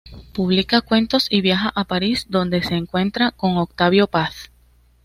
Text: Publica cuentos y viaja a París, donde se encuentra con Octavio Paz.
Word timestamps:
Publica 0.33 0.81
cuentos 0.81 1.27
y 1.29 1.41
viaja 1.41 1.71
a 1.75 1.83
París, 1.83 2.25
donde 2.27 2.63
se 2.63 2.73
encuentra 2.73 3.29
con 3.29 3.57
Octavio 3.57 4.07
Paz. 4.07 4.51